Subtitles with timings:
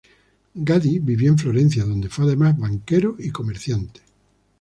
[0.55, 4.01] Gaddi vivió en Florencia donde fue además banquero y comerciante.